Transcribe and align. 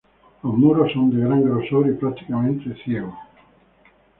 Los 0.41 0.57
muros 0.57 0.91
son 0.93 1.11
de 1.11 1.23
gran 1.23 1.43
grosor 1.43 1.87
y, 1.87 1.93
prácticamente, 1.93 2.73
ciegos. 2.83 3.13